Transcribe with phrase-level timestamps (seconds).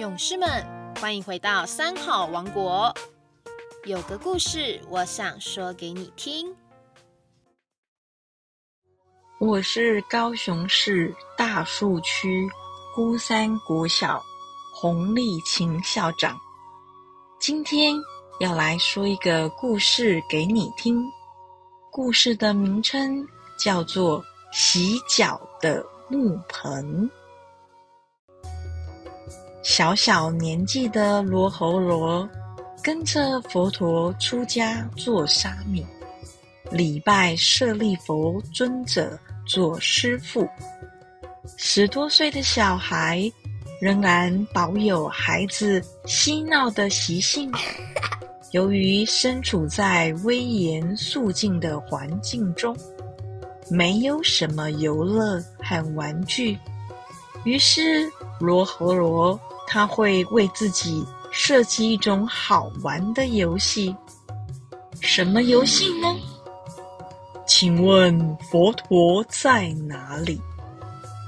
[0.00, 0.48] 勇士们，
[0.98, 2.90] 欢迎回到三好王国。
[3.84, 6.56] 有个故事，我想说给你听。
[9.38, 12.48] 我是高雄市大树区
[12.96, 14.24] 孤山国小
[14.74, 16.34] 洪丽琴校长，
[17.38, 17.94] 今天
[18.38, 21.04] 要来说一个故事给你听。
[21.90, 23.22] 故事的名称
[23.58, 27.06] 叫做《洗脚的木盆》。
[29.70, 32.28] 小小年纪的罗侯罗
[32.82, 35.86] 跟着佛陀出家做沙弥，
[36.72, 39.16] 礼拜舍利佛尊者
[39.46, 40.44] 做师父。
[41.56, 43.30] 十多岁的小孩
[43.80, 47.48] 仍然保有孩子嬉闹的习性。
[48.50, 52.76] 由于身处在威严肃静的环境中，
[53.70, 56.58] 没有什么游乐和玩具，
[57.44, 59.40] 于是罗侯罗。
[59.72, 63.94] 他会为自己设计一种好玩的游戏，
[65.00, 66.08] 什么游戏呢？
[67.46, 70.40] 请问佛陀在哪里？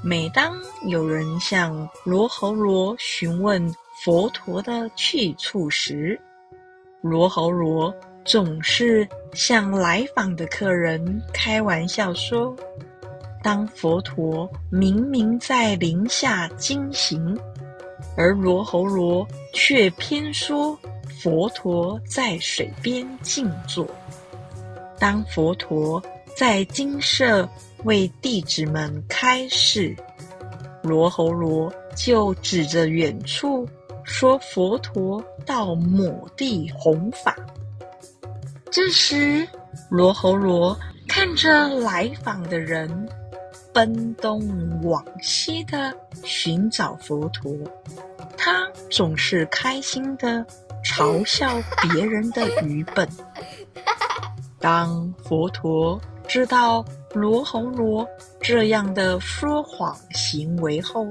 [0.02, 0.56] 每当
[0.88, 3.72] 有人向罗喉罗询问
[4.02, 6.20] 佛陀的去处时，
[7.00, 7.94] 罗喉罗
[8.24, 12.52] 总是向来访的客人开玩笑说
[13.40, 17.38] ：“当佛陀明明在林下经行。”
[18.16, 20.78] 而罗喉罗却偏说
[21.20, 23.86] 佛陀在水边静坐。
[24.98, 26.02] 当佛陀
[26.36, 27.48] 在精舍
[27.84, 29.96] 为弟子们开示，
[30.82, 33.68] 罗喉罗就指着远处
[34.04, 37.36] 说：“佛陀到某地弘法。”
[38.70, 39.46] 这时，
[39.90, 43.08] 罗喉罗看着来访的人。
[43.72, 45.92] 奔东往西的
[46.24, 47.50] 寻找佛陀，
[48.36, 50.44] 他总是开心的
[50.84, 53.08] 嘲笑别人的愚笨。
[54.60, 56.84] 当佛陀知道
[57.14, 58.06] 罗喉罗
[58.40, 61.08] 这样的说谎行为后，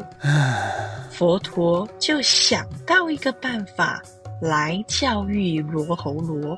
[1.09, 4.01] 佛陀就想到一个办法
[4.39, 6.57] 来教育罗喉罗。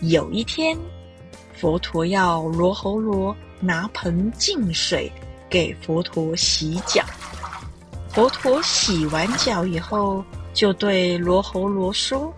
[0.00, 0.78] 有一天。
[1.64, 5.10] 佛陀要罗侯罗拿盆净水
[5.48, 7.02] 给佛陀洗脚。
[8.10, 10.22] 佛陀洗完脚以后，
[10.52, 12.30] 就对罗侯罗说：“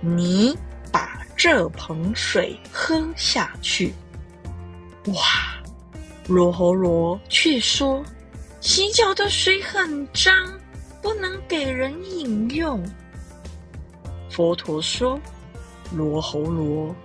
[0.00, 0.56] 你
[0.90, 3.92] 把这盆水喝下去。”
[5.12, 5.14] 哇！
[6.26, 8.02] 罗侯罗却说
[8.62, 10.32] ：“洗脚的水很脏，
[11.02, 12.82] 不能给人饮用。”
[14.32, 15.20] 佛陀说
[15.92, 16.96] ：“罗侯罗。”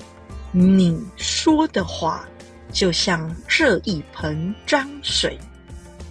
[0.53, 2.27] 你说的话
[2.73, 5.39] 就像这一盆脏水，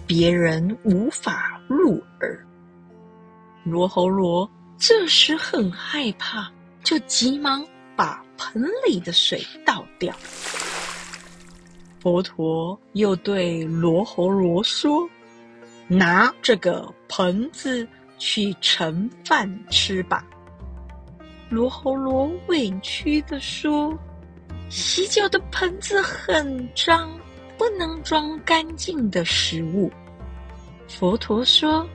[0.07, 2.43] 别人无法入耳。
[3.63, 4.49] 罗喉罗
[4.79, 6.51] 这时很害怕，
[6.83, 7.63] 就急忙
[7.95, 10.11] 把盆里的水倒掉。
[11.99, 15.07] 佛陀又对罗喉罗说
[15.87, 17.87] ：“拿这个盆子
[18.17, 20.25] 去盛饭吃吧。”
[21.47, 23.95] 罗喉罗委屈地说。
[24.71, 27.11] 洗脚的盆子很脏，
[27.57, 29.91] 不能装干净的食物。
[30.87, 31.85] 佛陀说：“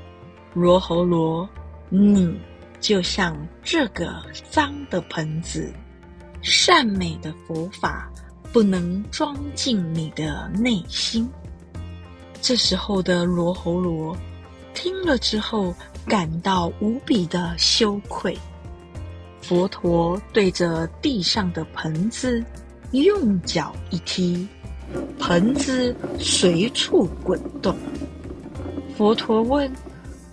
[0.52, 1.48] 罗喉罗，
[1.88, 2.38] 你
[2.78, 5.72] 就像这个脏的盆子，
[6.42, 8.12] 善美的佛法
[8.52, 11.26] 不能装进你的内心。”
[12.42, 14.14] 这时候的罗喉罗
[14.74, 15.74] 听了之后，
[16.06, 18.36] 感到无比的羞愧。
[19.40, 22.44] 佛陀对着地上的盆子。
[22.92, 24.46] 用脚一踢，
[25.18, 27.76] 盆子随处滚动。
[28.96, 29.70] 佛陀问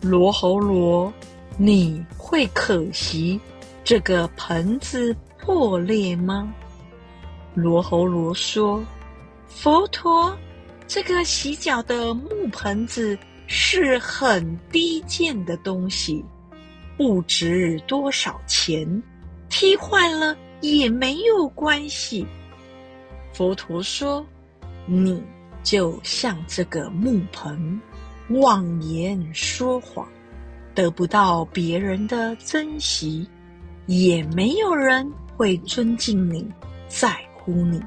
[0.02, 1.12] 罗喉罗
[1.58, 3.40] ：“你会可惜
[3.84, 6.54] 这个盆子破裂吗？”
[7.56, 8.82] 罗喉罗说
[9.50, 10.36] ：“佛陀，
[10.88, 16.24] 这个洗脚的木盆子是很低贱的东西，
[16.98, 19.04] 不值多少钱，
[19.50, 22.26] 踢坏了也没有关系。”
[23.34, 24.24] 佛陀说
[24.86, 25.22] ：“你
[25.64, 27.82] 就像这个木盆，
[28.30, 30.08] 妄言说谎，
[30.76, 33.28] 得不到别人的珍惜，
[33.88, 36.48] 也没有人会尊敬你、
[36.88, 37.82] 在乎你。”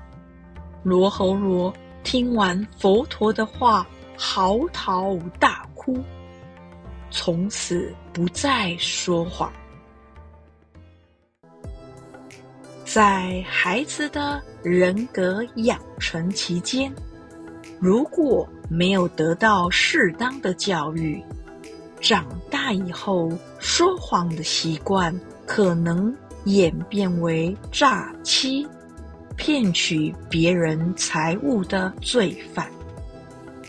[0.83, 1.73] 罗喉罗
[2.03, 6.03] 听完佛陀的话，嚎啕大哭，
[7.11, 9.53] 从此不再说谎。
[12.85, 16.93] 在孩子的人格养成期间，
[17.79, 21.23] 如果没有得到适当的教育，
[22.01, 23.31] 长大以后
[23.61, 25.17] 说谎的习惯
[25.47, 26.13] 可能
[26.47, 28.67] 演变为诈欺、
[29.37, 32.69] 骗取别人财物的罪犯。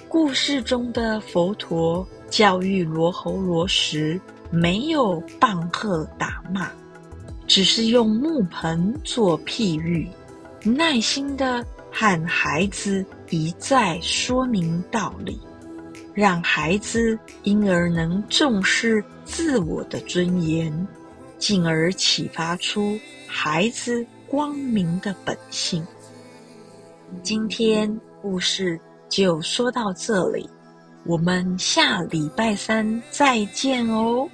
[0.10, 6.72] 故事中的佛陀教育罗侯罗时，没有棒喝打骂，
[7.46, 10.10] 只是用木盆做譬喻，
[10.64, 15.40] 耐心的和孩子一再说明道理。
[16.14, 20.88] 让孩子因而能重视自我的尊严，
[21.38, 25.86] 进而启发出孩子光明的本性。
[27.22, 30.50] 今天故事就说到这里，
[31.06, 34.28] 我们下礼拜三再见哦。